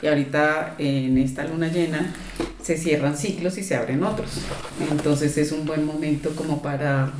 [0.00, 2.14] y ahorita en esta luna llena
[2.62, 4.42] se cierran ciclos y se abren otros.
[4.90, 7.12] Entonces es un buen momento como para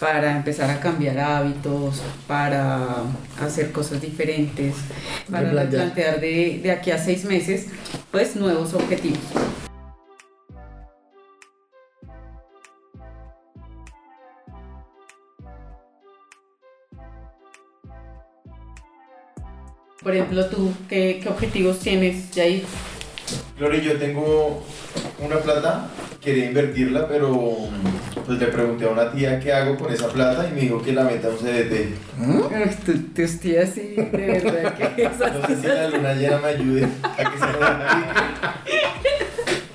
[0.00, 3.04] para empezar a cambiar hábitos, para
[3.38, 4.74] hacer cosas diferentes,
[5.30, 7.66] para plantear de, de aquí a seis meses,
[8.10, 9.20] pues nuevos objetivos.
[20.02, 22.62] Por ejemplo, tú, ¿qué, qué objetivos tienes, Jair?
[23.58, 24.62] Gloria, yo tengo
[25.18, 25.90] una plata,
[26.22, 27.68] quería invertirla, pero
[28.24, 30.94] pues le pregunté a una tía qué hago con esa plata y me dijo que
[30.94, 31.90] la meta a un CDT.
[32.16, 32.40] ¿Mm?
[32.86, 36.48] Tu, tus tías sí, de verdad que esas No sé si la luna llena me
[36.48, 37.60] ayude a que se lo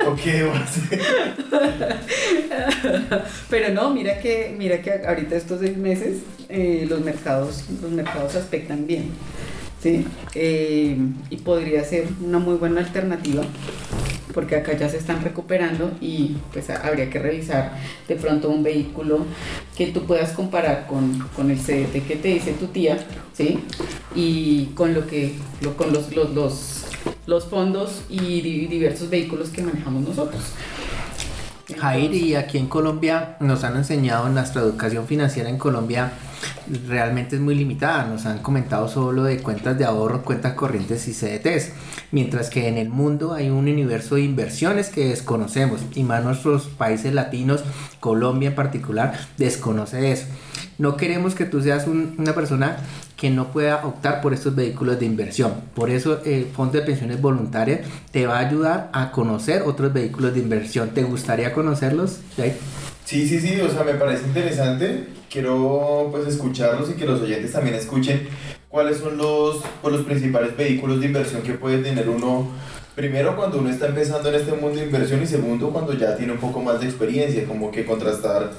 [0.11, 0.99] ¿O qué va a hacer?
[3.49, 6.19] Pero no, mira que, mira que ahorita estos seis meses
[6.49, 9.11] eh, los mercados, los mercados aspectan bien.
[9.85, 10.03] ¿Sí?
[10.34, 10.98] Eh,
[11.30, 13.44] y podría ser una muy buena alternativa
[14.34, 17.73] porque acá ya se están recuperando y pues habría que revisar
[18.08, 19.19] de pronto un vehículo
[19.78, 22.97] que tú puedas comparar con, con el CDT que te dice tu tía,
[23.33, 23.59] ¿sí?
[24.16, 25.36] Y con lo que,
[25.78, 26.86] con los, los, los,
[27.28, 30.41] los fondos y diversos vehículos que manejamos nosotros.
[31.80, 36.11] Jair, y aquí en Colombia nos han enseñado en nuestra educación financiera en Colombia
[36.88, 38.05] realmente es muy limitada.
[38.05, 41.72] Nos han comentado solo de cuentas de ahorro, cuentas corrientes y CDTs.
[42.11, 45.81] Mientras que en el mundo hay un universo de inversiones que desconocemos.
[45.95, 47.63] Y más nuestros países latinos,
[47.99, 50.25] Colombia en particular, desconoce eso.
[50.77, 52.77] No queremos que tú seas una persona
[53.16, 55.53] que no pueda optar por estos vehículos de inversión.
[55.73, 60.33] Por eso el Fondo de Pensiones Voluntarias te va a ayudar a conocer otros vehículos
[60.33, 60.89] de inversión.
[60.89, 62.19] ¿Te gustaría conocerlos?
[62.35, 62.52] Sí,
[63.06, 65.08] sí, sí, o sea, me parece interesante.
[65.30, 68.28] Quiero pues escucharlos y que los oyentes también escuchen
[68.70, 72.50] cuáles son los, pues, los principales vehículos de inversión que puede tener uno
[72.95, 76.31] primero cuando uno está empezando en este mundo de inversión y segundo cuando ya tiene
[76.34, 78.52] un poco más de experiencia, como que contrastar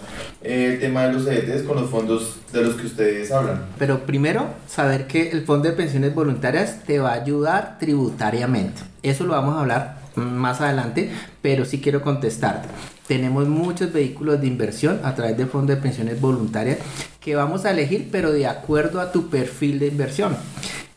[0.43, 3.65] eh, el tema de los CDTs con los fondos de los que ustedes hablan.
[3.79, 8.83] Pero primero, saber que el Fondo de Pensiones Voluntarias te va a ayudar tributariamente.
[9.03, 11.11] Eso lo vamos a hablar más adelante,
[11.43, 12.69] pero sí quiero contestarte.
[13.07, 16.79] Tenemos muchos vehículos de inversión a través del Fondo de Pensiones Voluntarias
[17.21, 20.37] que vamos a elegir, pero de acuerdo a tu perfil de inversión.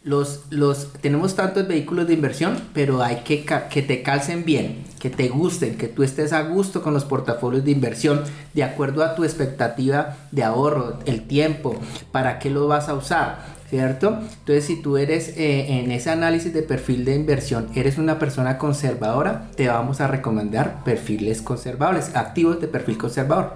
[0.03, 5.09] Los, los, tenemos tantos vehículos de inversión, pero hay que que te calcen bien, que
[5.09, 9.13] te gusten, que tú estés a gusto con los portafolios de inversión, de acuerdo a
[9.13, 11.75] tu expectativa de ahorro, el tiempo,
[12.11, 13.58] para qué lo vas a usar.
[13.69, 14.19] ¿Cierto?
[14.39, 18.57] Entonces, si tú eres eh, en ese análisis de perfil de inversión, eres una persona
[18.57, 23.53] conservadora, te vamos a recomendar perfiles conservables, activos de perfil conservador.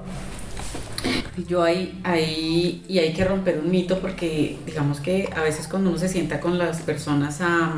[1.47, 5.89] Yo ahí, ahí, y hay que romper un mito porque digamos que a veces cuando
[5.89, 7.73] uno se sienta con las personas a,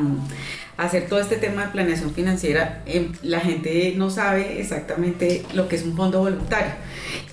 [0.78, 5.78] hacer todo este tema de planeación financiera, em, la gente no sabe exactamente lo que
[5.78, 6.74] es un fondo voluntario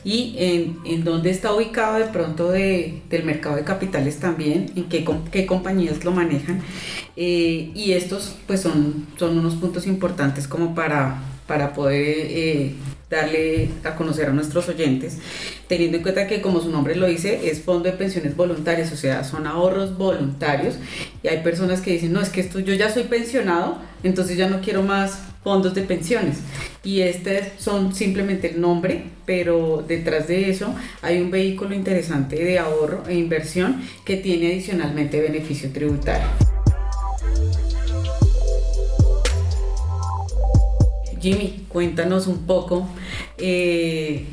[0.05, 0.35] y
[0.85, 5.47] en, dónde está ubicado de pronto de, del mercado de capitales también, en qué, qué
[5.47, 6.61] compañías lo manejan.
[7.17, 12.75] Eh, y estos pues son, son unos puntos importantes como para, para poder eh,
[13.13, 15.19] darle a conocer a nuestros oyentes,
[15.69, 18.97] teniendo en cuenta que como su nombre lo dice, es fondo de pensiones voluntarias, o
[18.97, 20.77] sea, son ahorros voluntarios
[21.23, 24.49] y hay personas que dicen, no, es que esto yo ya soy pensionado, entonces ya
[24.49, 26.39] no quiero más fondos de pensiones.
[26.85, 32.59] Y este son simplemente el nombre, pero detrás de eso hay un vehículo interesante de
[32.59, 36.42] ahorro e inversión que tiene adicionalmente beneficio tributario.
[41.23, 42.89] Jimmy, cuéntanos un poco,
[43.39, 44.25] eh,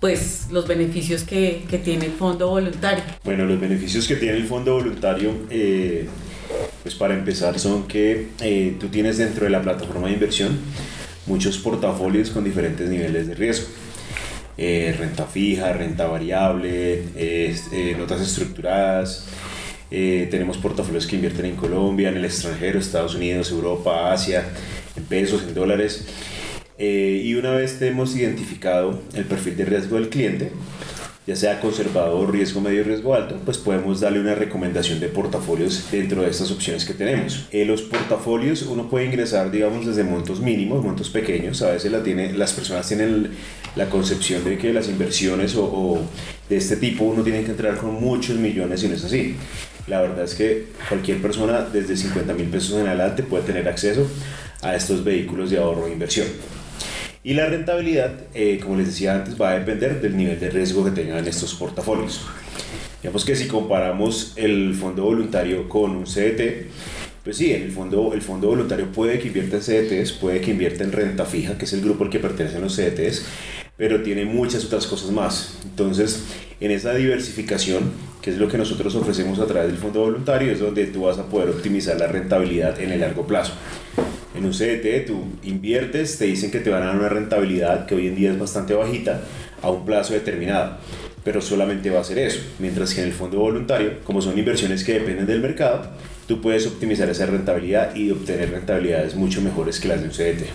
[0.00, 3.04] pues, los beneficios que, tiene el fondo voluntario.
[3.22, 6.08] Bueno, los beneficios que tiene el fondo voluntario, eh,
[6.82, 10.58] pues para empezar, son que eh, tú tienes dentro de la plataforma de inversión
[11.26, 13.68] muchos portafolios con diferentes niveles de riesgo.
[14.58, 17.04] renta fija, renta variable,
[17.96, 19.26] notas estructuradas.
[19.88, 24.44] tenemos portafolios que invierten en Colombia, en el extranjero, Estados Unidos, Europa, Asia,
[25.02, 26.06] en pesos, en dólares.
[26.78, 30.50] Eh, y una vez hemos identificado el perfil de riesgo del cliente,
[31.26, 36.22] ya sea conservador, riesgo medio, riesgo alto, pues podemos darle una recomendación de portafolios dentro
[36.22, 37.46] de estas opciones que tenemos.
[37.52, 41.62] En los portafolios uno puede ingresar, digamos, desde montos mínimos, montos pequeños.
[41.62, 43.30] A veces la tiene, las personas tienen
[43.76, 46.00] la concepción de que las inversiones o, o
[46.48, 49.36] de este tipo uno tiene que entrar con muchos millones y no es así.
[49.86, 54.08] La verdad es que cualquier persona desde 50 mil pesos en adelante puede tener acceso
[54.62, 56.26] a estos vehículos de ahorro e inversión.
[57.24, 60.84] Y la rentabilidad, eh, como les decía antes, va a depender del nivel de riesgo
[60.84, 62.22] que tengan estos portafolios.
[63.02, 66.68] Digamos que si comparamos el fondo voluntario con un CDT,
[67.24, 70.82] Pues sí, el fondo, el fondo voluntario puede que invierta en CDTs, puede que invierta
[70.82, 73.24] en renta fija, que es el grupo al que pertenecen los CDTs,
[73.76, 75.54] pero tiene muchas otras cosas más.
[75.64, 76.24] Entonces,
[76.60, 80.58] en esa diversificación, que es lo que nosotros ofrecemos a través del fondo voluntario, es
[80.58, 83.52] donde tú vas a poder optimizar la rentabilidad en el largo plazo.
[84.34, 87.94] En un CDT tú inviertes, te dicen que te van a dar una rentabilidad que
[87.94, 89.20] hoy en día es bastante bajita
[89.60, 90.78] a un plazo determinado,
[91.22, 92.40] pero solamente va a ser eso.
[92.58, 95.86] Mientras que en el fondo voluntario, como son inversiones que dependen del mercado,
[96.26, 100.46] tú puedes optimizar esa rentabilidad y obtener rentabilidades mucho mejores que las de un CDT.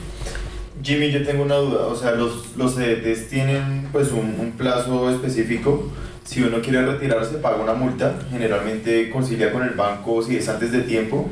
[0.82, 5.10] Jimmy, yo tengo una duda, o sea, los, los CDTs tienen pues un, un plazo
[5.12, 5.92] específico.
[6.24, 8.20] Si uno quiere retirarse, paga una multa.
[8.32, 11.30] Generalmente concilia con el banco si es antes de tiempo.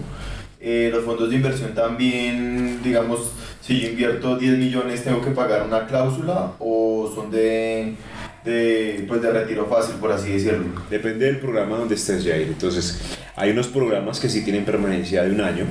[0.60, 3.32] Eh, los fondos de inversión también, digamos,
[3.62, 7.96] si yo invierto 10 millones, tengo que pagar una cláusula o son de,
[8.44, 10.82] de, pues de retiro fácil, por así decirlo.
[10.90, 12.48] Depende del programa donde estés, Jair.
[12.48, 15.66] Entonces, hay unos programas que sí tienen permanencia de un año,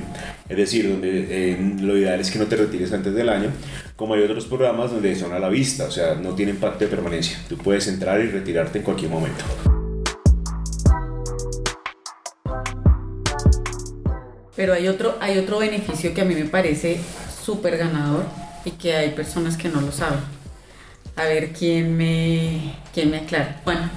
[0.47, 3.49] es decir, donde eh, lo ideal es que no te retires antes del año,
[3.95, 6.87] como hay otros programas donde son a la vista, o sea, no tienen pacto de
[6.87, 7.37] permanencia.
[7.49, 9.43] Tú puedes entrar y retirarte en cualquier momento.
[14.55, 16.99] Pero hay otro, hay otro beneficio que a mí me parece
[17.43, 18.23] súper ganador
[18.63, 20.19] y que hay personas que no lo saben.
[21.15, 23.61] A ver quién me, quién me aclara.
[23.63, 23.89] Bueno,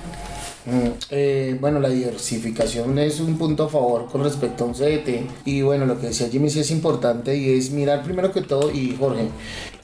[0.69, 5.26] Mm, eh, bueno, la diversificación es un punto a favor con respecto a un CDT.
[5.46, 8.70] Y bueno, lo que decía Jimmy sí es importante y es mirar primero que todo,
[8.70, 9.31] y Jorge,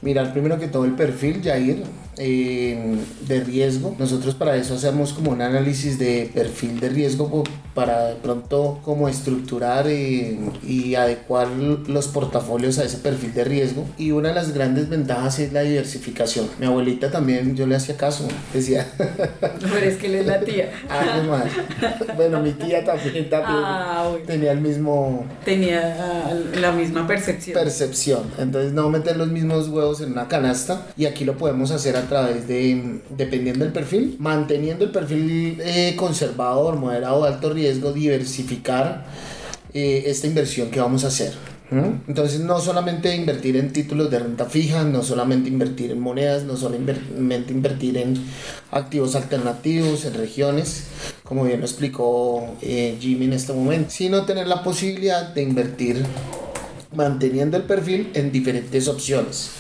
[0.05, 1.83] mirar primero que todo el perfil, Jair,
[2.17, 2.95] eh,
[3.27, 3.97] de riesgo.
[3.99, 8.79] Nosotros para eso hacemos como un análisis de perfil de riesgo po- para de pronto
[8.85, 13.85] como estructurar eh, y adecuar los portafolios a ese perfil de riesgo.
[13.99, 16.47] Y una de las grandes ventajas es la diversificación.
[16.61, 18.87] Mi abuelita también, yo le hacía caso, decía...
[19.41, 20.71] pero es que él es la tía.
[20.89, 21.51] Ah, qué mal.
[22.17, 24.25] Bueno, mi tía también, también Ah, bueno.
[24.27, 27.55] tenía el mismo Tenía ah, la misma percepción.
[27.59, 28.23] percepción.
[28.39, 32.09] Entonces no meter los mismos huevos en una canasta y aquí lo podemos hacer a
[32.09, 39.07] través de, dependiendo del perfil, manteniendo el perfil eh, conservador, moderado de alto riesgo, diversificar
[39.73, 41.33] eh, esta inversión que vamos a hacer.
[42.07, 46.57] Entonces no solamente invertir en títulos de renta fija, no solamente invertir en monedas, no
[46.57, 47.01] solamente
[47.51, 48.17] invertir en
[48.71, 50.85] activos alternativos, en regiones,
[51.25, 56.05] como bien lo explicó eh, Jimmy en este momento, sino tener la posibilidad de invertir
[56.95, 59.51] manteniendo el perfil en diferentes opciones.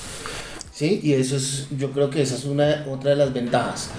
[0.74, 1.00] ¿Sí?
[1.04, 3.90] Y eso es, yo creo que esa es una, otra de las ventajas.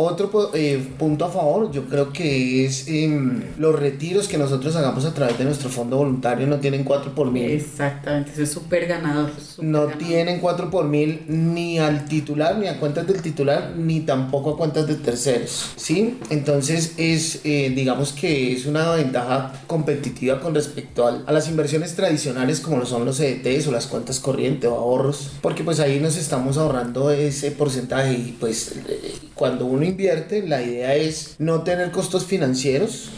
[0.00, 5.04] Otro eh, punto a favor, yo creo que es em, los retiros que nosotros hagamos
[5.04, 7.50] a través de nuestro fondo voluntario no tienen 4 por mil.
[7.50, 9.32] Exactamente, eso es súper ganador.
[9.58, 9.98] No ganador.
[9.98, 14.56] tienen 4 por mil ni al titular, ni a cuentas del titular, ni tampoco a
[14.56, 15.72] cuentas de terceros.
[15.74, 16.16] ¿Sí?
[16.30, 22.60] Entonces es, eh, digamos que es una ventaja competitiva con respecto a las inversiones tradicionales
[22.60, 26.16] como lo son los CDTs o las cuentas corrientes o ahorros, porque pues ahí nos
[26.16, 31.90] estamos ahorrando ese porcentaje y pues eh, cuando uno invierte la idea es no tener
[31.90, 33.10] costos financieros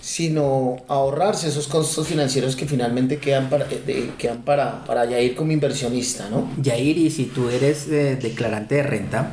[0.00, 5.20] sino ahorrarse esos costos financieros que finalmente quedan para, eh, de- quedan para, para ya
[5.20, 6.50] ir como inversionista, ¿no?
[6.60, 9.30] Yair, y si tú eres eh, declarante de renta,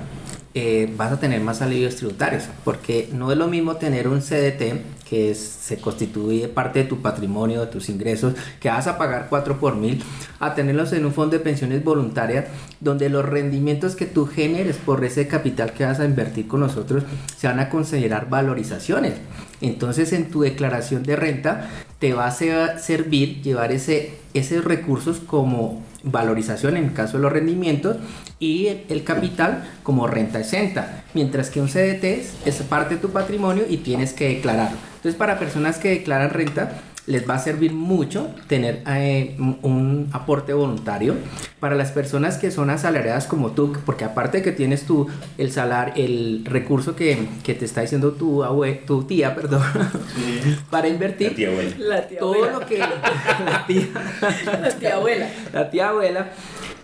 [0.54, 4.82] eh, vas a tener más alivios tributarios, porque no es lo mismo tener un CDT
[5.10, 9.60] que se constituye parte de tu patrimonio, de tus ingresos, que vas a pagar 4
[9.60, 10.04] por mil,
[10.40, 12.46] a tenerlos en un fondo de pensiones voluntarias,
[12.80, 17.04] donde los rendimientos que tú generes por ese capital que vas a invertir con nosotros
[17.36, 19.14] se van a considerar valorizaciones.
[19.62, 25.20] Entonces en tu declaración de renta te va a ser- servir llevar ese, esos recursos
[25.20, 27.98] como valorización en el caso de los rendimientos
[28.40, 32.04] y el, capital como renta exenta, mientras que un CDT
[32.46, 34.89] es parte de tu patrimonio y tienes que declararlo.
[35.00, 36.72] Entonces para personas que declaran renta
[37.08, 41.16] les va a servir mucho tener eh, un- aporte voluntario
[41.60, 45.08] para las personas que son asalariadas como tú, porque aparte de que tienes tú
[45.40, 49.64] el salario, el recurso que, que te está diciendo tu, abue- tu tía, perdón,
[50.70, 51.76] para invertir, La tía abuela.
[51.80, 52.60] La tía todo abuela.
[52.60, 53.88] lo que la tía,
[54.62, 55.30] La tía abuela.
[55.54, 56.30] la tía abuela,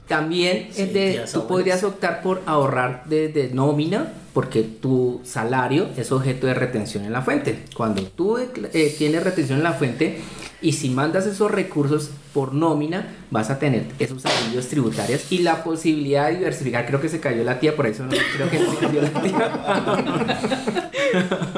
[0.07, 1.47] también Sí, de, tías tú abuelas.
[1.49, 7.13] podrías optar por ahorrar de, de nómina porque tu salario es objeto de retención en
[7.13, 7.63] la fuente.
[7.73, 10.19] Cuando tú eh, tienes retención en la fuente
[10.61, 15.63] y si mandas esos recursos por nómina, vas a tener esos alivios tributarios y la
[15.63, 16.85] posibilidad de diversificar.
[16.85, 19.51] Creo que se cayó la tía, por eso no creo que se cayó la tía.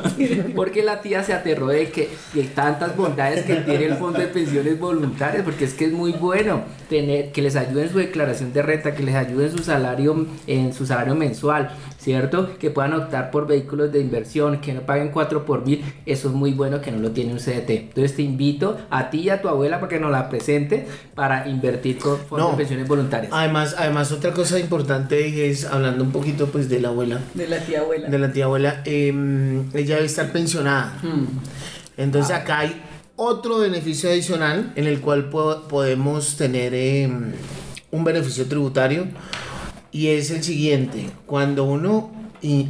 [0.55, 4.27] porque la tía se aterró de que de tantas bondades que tiene el fondo de
[4.27, 8.53] pensiones voluntarias, porque es que es muy bueno tener que les ayude en su declaración
[8.53, 12.57] de renta, que les ayude en su salario en su salario mensual, ¿cierto?
[12.57, 16.33] Que puedan optar por vehículos de inversión, que no paguen 4 por mil, eso es
[16.33, 17.69] muy bueno que no lo tiene un CDT.
[17.71, 21.47] Entonces te invito a ti y a tu abuela para que nos la presente para
[21.49, 22.51] invertir con fondos No.
[22.51, 23.31] de pensiones voluntarias.
[23.33, 27.59] Además, además otra cosa importante es, hablando un poquito pues de la abuela, De la
[27.59, 28.09] tía abuela.
[28.09, 30.97] de la tía abuela, em, ella estar pensionada.
[31.03, 32.01] Mm.
[32.01, 32.81] Entonces acá hay
[33.15, 37.31] otro beneficio adicional en el cual po- podemos tener em,
[37.91, 39.07] un beneficio tributario
[39.91, 42.11] y es el siguiente, cuando uno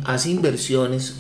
[0.05, 1.15] hace inversiones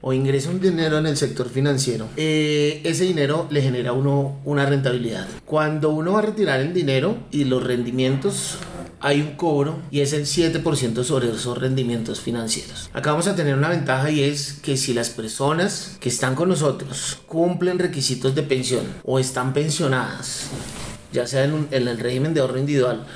[0.00, 4.38] o ingresa un dinero en el sector financiero, eh, ese dinero le genera a uno
[4.44, 5.26] una rentabilidad.
[5.46, 8.58] Cuando uno va a retirar el dinero y los rendimientos
[9.00, 12.90] hay un cobro y es el 7% sobre esos rendimientos financieros.
[12.92, 16.48] Acá vamos a tener una ventaja y es que si las personas que están con
[16.48, 20.46] nosotros cumplen requisitos de pensión o están pensionadas,
[21.12, 23.06] ya sea en, un- en el régimen de ahorro individual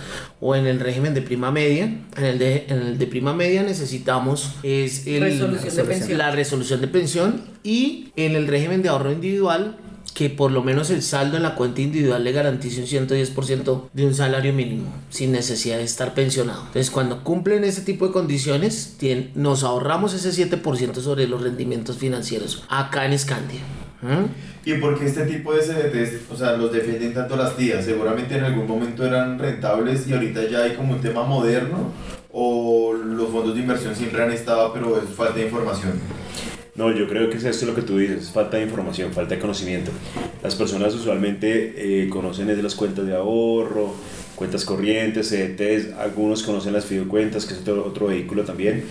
[0.41, 3.63] o en el régimen de prima media, en el de, en el de prima media
[3.63, 9.77] necesitamos es el- Resolución la resolución de pensión y en el régimen de ahorro individual
[10.15, 14.07] que por lo menos el saldo en la cuenta individual le garantice un 110% de
[14.07, 16.61] un salario mínimo sin necesidad de estar pensionado.
[16.67, 18.97] Entonces cuando cumplen ese tipo de condiciones
[19.35, 23.61] nos ahorramos ese 7% sobre los rendimientos financieros acá en Scandia.
[24.03, 24.69] ¿Mm?
[24.69, 27.85] ¿Y por qué este tipo de CDTs, o sea, los defienden tanto las tías?
[27.85, 31.93] Seguramente en algún momento eran rentables y ahorita ya hay como un tema moderno
[32.33, 35.93] o los fondos de inversión siempre han estado, pero es falta de información.
[36.75, 39.41] No, yo creo que es esto lo que tú dices, falta de información, falta de
[39.41, 39.91] conocimiento.
[40.43, 43.95] Las personas usualmente eh, conocen desde las cuentas de ahorro,
[44.37, 48.85] cuentas corrientes, CDTs, algunos conocen las fideocuentas, que es otro, otro vehículo también,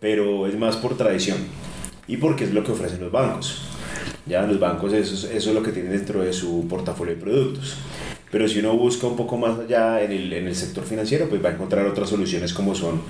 [0.00, 1.38] pero es más por tradición
[2.08, 3.68] y porque es lo que ofrecen los bancos.
[4.26, 7.20] Ya los bancos eso es, eso es lo que tienen dentro de su portafolio de
[7.20, 7.76] productos.
[8.32, 11.44] Pero si uno busca un poco más allá en el, en el sector financiero, pues
[11.44, 13.00] va a encontrar otras soluciones como son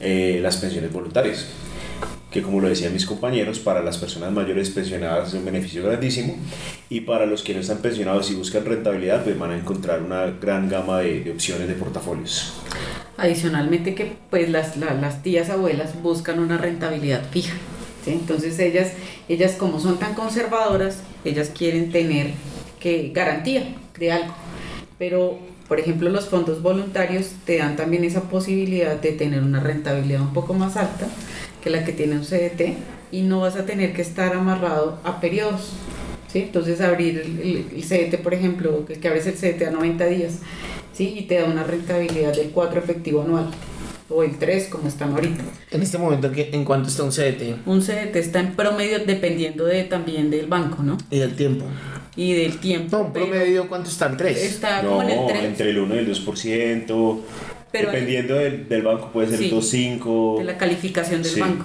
[0.00, 1.46] eh, las pensiones voluntarias
[2.30, 6.36] que como lo decían mis compañeros, para las personas mayores pensionadas es un beneficio grandísimo
[6.88, 10.26] y para los que no están pensionados y buscan rentabilidad, pues van a encontrar una
[10.40, 12.52] gran gama de, de opciones de portafolios.
[13.16, 17.54] Adicionalmente que pues las, la- las tías abuelas buscan una rentabilidad fija.
[18.04, 18.12] ¿sí?
[18.12, 18.92] Entonces ellas,
[19.28, 22.28] ellas como son tan conservadoras, ellas quieren tener
[22.78, 24.34] que garantía de algo.
[24.98, 30.20] Pero, por ejemplo, los fondos voluntarios te dan también esa posibilidad de tener una rentabilidad
[30.22, 31.06] un poco más alta
[31.62, 32.76] que la que tiene un CDT
[33.12, 35.70] y no vas a tener que estar amarrado a periodos.
[36.32, 36.40] ¿sí?
[36.40, 40.38] Entonces abrir el, el- CDT, por ejemplo, que, que abres el CDT a 90 días
[40.92, 41.14] ¿sí?
[41.18, 43.48] y te da una rentabilidad del 4 efectivo anual
[44.08, 45.42] o el 3 como están ahorita.
[45.70, 47.66] En este momento, ¿qué- ¿en cuánto está un CDT?
[47.66, 50.96] Un CDT está en promedio dependiendo de, también del banco, ¿no?
[51.10, 51.64] Y del tiempo.
[52.16, 52.96] Y del tiempo.
[52.98, 54.16] No, un promedio, ¿cuánto están?
[54.16, 54.36] Tres.
[54.42, 55.44] Está como en el No, 3.
[55.44, 57.20] entre el 1 y el 2%,
[57.72, 60.38] Pero- dependiendo del, del banco puede ser Sí, 2,5%.
[60.38, 61.40] de la calificación del Sí.
[61.40, 61.64] banco.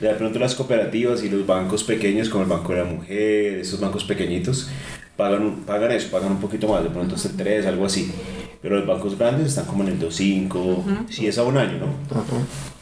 [0.00, 3.80] De pronto las cooperativas y los bancos pequeños como el Banco de la Mujer, esos
[3.80, 4.68] bancos pequeñitos,
[5.16, 8.12] pagan, pagan eso, pagan un poquito más, de pronto hasta el 3, algo así.
[8.62, 11.86] Pero los bancos grandes están como en el 2.5, si es a un año, ¿no?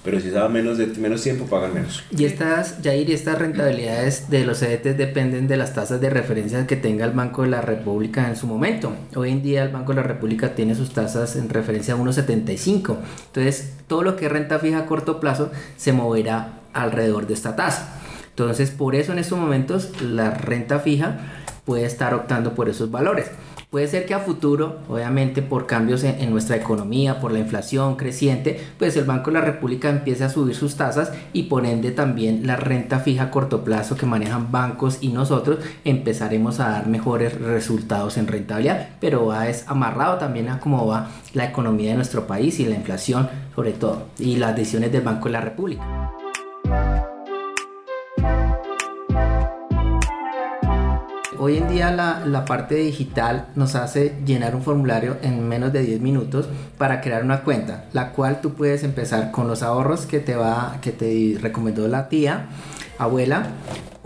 [0.06, 2.04] Pero si es a menos, de, menos tiempo, pagan menos.
[2.16, 6.76] Y estas, Jair, estas rentabilidades de los CDTs dependen de las tasas de referencia que
[6.76, 8.94] tenga el Banco de la República en su momento.
[9.16, 12.98] Hoy en día el Banco de la República tiene sus tasas en referencia a 1.75.
[13.26, 17.56] Entonces, todo lo que es renta fija a corto plazo se moverá alrededor de esta
[17.56, 18.00] tasa.
[18.28, 21.18] Entonces, por eso en estos momentos la renta fija
[21.64, 23.26] puede estar optando por esos valores.
[23.76, 28.58] Puede ser que a futuro, obviamente por cambios en, nuestra economía, por la inflación creciente,
[28.78, 32.46] pues el Banco de la República empiece a subir sus tasas y por ende también
[32.46, 37.38] la renta fija a corto plazo que manejan bancos y nosotros empezaremos a dar mejores
[37.38, 42.26] resultados en rentabilidad, pero va es amarrado también a cómo va la economía de nuestro
[42.26, 45.84] país y la inflación sobre todo y las decisiones del Banco de la República.
[51.46, 55.82] Hoy en día la, la parte digital nos hace llenar un formulario en menos de
[55.82, 60.18] 10 minutos para crear una cuenta, la cual tú puedes empezar con los ahorros que
[60.18, 62.48] te va, que te recomendó la tía,
[62.98, 63.46] abuela,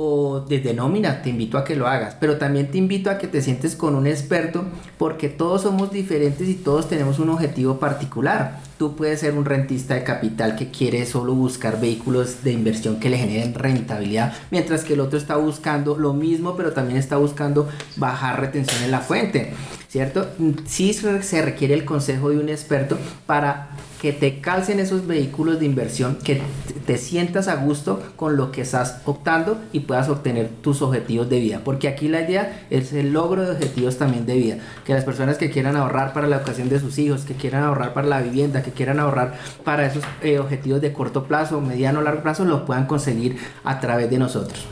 [0.03, 3.29] o desde nómina, te invito a que lo hagas, pero también te invito a que
[3.29, 4.65] te sientes con un experto
[4.97, 8.61] porque todos somos diferentes y todos tenemos un objetivo particular.
[8.79, 13.11] Tú puedes ser un rentista de capital que quiere solo buscar vehículos de inversión que
[13.11, 17.69] le generen rentabilidad, mientras que el otro está buscando lo mismo, pero también está buscando
[17.97, 19.53] bajar retención en la fuente.
[19.91, 20.29] ¿Cierto?
[20.67, 23.71] Sí se requiere el consejo de un experto para
[24.01, 26.41] que te calcen esos vehículos de inversión, que
[26.87, 31.41] te sientas a gusto con lo que estás optando y puedas obtener tus objetivos de
[31.41, 31.61] vida.
[31.65, 34.59] Porque aquí la idea es el logro de objetivos también de vida.
[34.87, 37.93] Que las personas que quieran ahorrar para la educación de sus hijos, que quieran ahorrar
[37.93, 42.03] para la vivienda, que quieran ahorrar para esos eh, objetivos de corto plazo, mediano o
[42.03, 44.67] largo plazo, lo puedan conseguir a través de nosotros.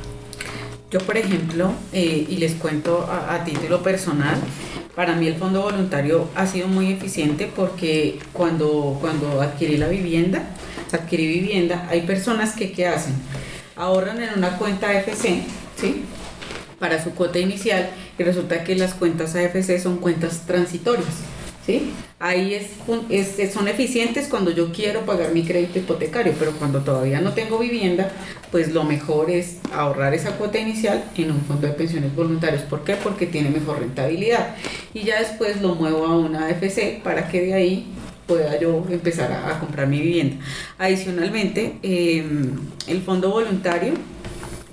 [0.91, 4.37] Yo, por ejemplo, eh, y les cuento a título personal,
[4.99, 10.43] para mí el fondo voluntario ha sido muy eficiente porque cuando, cuando adquirí la vivienda,
[10.91, 13.15] adquirí vivienda, hay personas que ¿qué hacen?
[13.77, 15.45] Ahorran en una cuenta AFC,
[15.77, 16.03] ¿sí?
[16.81, 21.07] Para su cuota inicial y resulta que las cuentas AFC son cuentas transitorias.
[21.65, 21.93] ¿Sí?
[22.21, 27.33] Ahí es, son eficientes cuando yo quiero pagar mi crédito hipotecario, pero cuando todavía no
[27.33, 28.11] tengo vivienda,
[28.51, 32.63] pues lo mejor es ahorrar esa cuota inicial en un fondo de pensiones voluntarios.
[32.63, 32.97] ¿Por qué?
[32.97, 34.57] Porque tiene mejor rentabilidad.
[34.95, 37.87] Y ya después lo muevo a una AFC para que de ahí
[38.27, 40.45] pueda yo empezar a, comprar mi vivienda.
[40.77, 42.51] Adicionalmente, em,
[42.89, 43.95] el fondo voluntario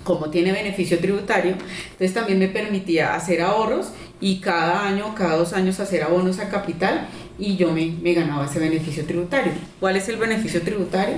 [0.04, 3.88] como tiene beneficio tributario, entonces también me permitía hacer ahorros
[4.22, 8.46] y cada año, cada dos años hacer abonos a capital y yo me, me, ganaba
[8.46, 9.54] ese beneficio tributario.
[9.80, 11.16] ¿Cuál es el beneficio tributario?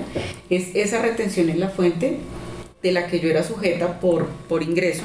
[0.50, 2.17] Es esa retención en la fuente
[2.81, 5.03] de la que yo era sujeta por, por ingreso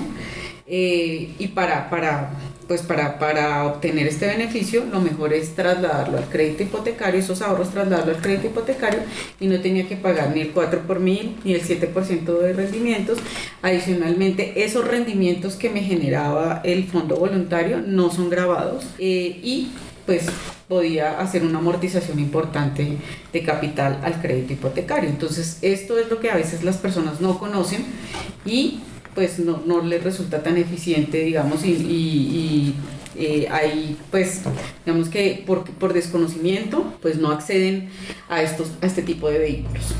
[0.66, 2.31] eh, y para, para,
[2.69, 7.71] pues para, para obtener este beneficio lo mejor es trasladarlo al crédito hipotecario, esos ahorros
[7.71, 9.00] trasladarlo al crédito hipotecario
[9.40, 13.19] y no tenía que pagar ni el 4 por mil ni el 7% de rendimientos.
[13.61, 19.73] Adicionalmente, esos rendimientos que me generaba el fondo voluntario no son grabados eh, y
[20.06, 20.26] pues
[20.68, 22.97] podía hacer una amortización importante
[23.32, 25.09] de capital al crédito hipotecario.
[25.11, 27.85] Entonces, esto es lo que a veces las personas no conocen
[28.44, 28.80] y
[29.14, 32.75] pues no, no les resulta tan eficiente, digamos, y, y,
[33.14, 34.40] eh, hay, pues,
[34.87, 37.90] digamos que por, por desconocimiento, pues no acceden
[38.30, 39.94] a, estos, a este tipo de vehículos.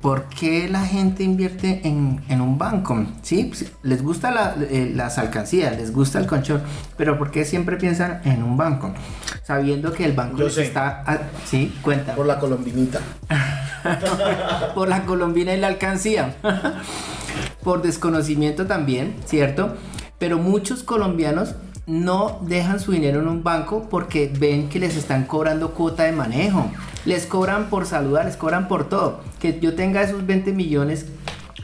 [0.00, 3.04] ¿Por qué la gente invierte en, un banco?
[3.20, 3.44] ¿Sí?
[3.44, 6.62] Pues, les gusta eh, las alcancías, les gusta el conchón,
[6.96, 8.94] pero ¿por qué siempre piensan en un banco?
[9.42, 11.04] Sabiendo que el banco está...
[11.44, 12.14] sí, cuenta.
[12.14, 13.00] Por la colombinita.
[14.74, 16.34] Por la colombina y la alcancía.
[17.62, 19.76] Por desconocimiento también, ¿cierto?
[20.18, 25.24] Pero muchos colombianos no dejan su dinero en un banco porque ven que les están
[25.24, 26.70] cobrando cuota de manejo.
[27.04, 29.20] Les cobran por saludar, les cobran por todo.
[29.40, 31.06] Que yo tenga esos 20 millones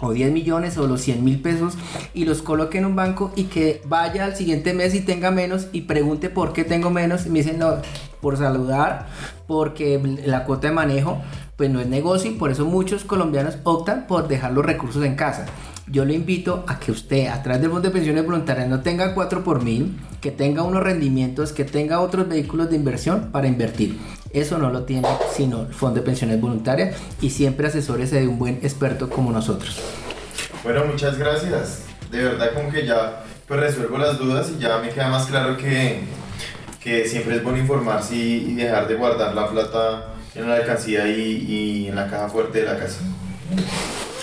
[0.00, 1.74] o 10 millones o los 100 mil pesos
[2.14, 5.68] y los coloque en un banco y que vaya al siguiente mes y tenga menos
[5.72, 7.76] y pregunte por qué tengo menos y me dicen no,
[8.20, 9.06] por saludar,
[9.46, 11.22] porque la cuota de manejo
[11.56, 15.16] pues no es negocio y por eso muchos colombianos optan por dejar los recursos en
[15.16, 15.46] casa
[15.88, 19.14] yo le invito a que usted a través del Fondo de Pensiones Voluntarias no tenga
[19.14, 23.96] 4 por mil, que tenga unos rendimientos, que tenga otros vehículos de inversión para invertir.
[24.32, 28.38] Eso no lo tiene sino el Fondo de Pensiones Voluntarias y siempre asesórese de un
[28.38, 29.80] buen experto como nosotros.
[30.64, 31.84] Bueno, muchas gracias.
[32.10, 35.56] De verdad como que ya pues resuelvo las dudas y ya me queda más claro
[35.56, 36.00] que,
[36.82, 41.46] que siempre es bueno informarse y, dejar de guardar la plata en la alcancía y,
[41.48, 42.98] y en la caja fuerte de la casa.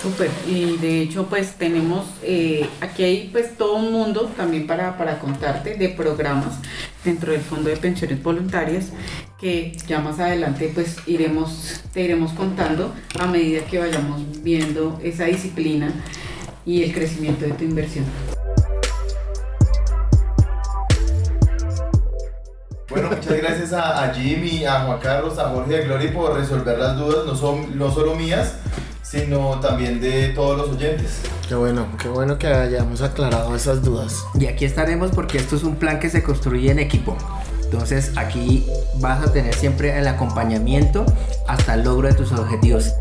[0.04, 4.98] Súper, y de hecho pues tenemos, eh, aquí hay pues todo un mundo también para,
[4.98, 6.56] para contarte de programas
[7.02, 8.90] dentro del Fondo de Pensiones Voluntarias
[9.40, 15.24] que ya más adelante pues iremos, te iremos contando a medida que vayamos viendo esa
[15.24, 15.90] disciplina
[16.66, 18.04] y el crecimiento de tu inversión.
[22.90, 26.98] Bueno, muchas gracias a, Jimmy, a Juan Carlos, a Jorge de Gloria por resolver las
[26.98, 28.58] dudas, no, son, no solo mías,
[29.14, 31.20] sino también de todos los oyentes.
[31.48, 34.24] Qué bueno, qué bueno que hayamos aclarado esas dudas.
[34.38, 37.16] Y aquí estaremos porque esto es un plan que se construye en equipo.
[37.62, 41.04] Entonces aquí vas a tener siempre el acompañamiento
[41.46, 42.92] hasta el logro de tus objetivos.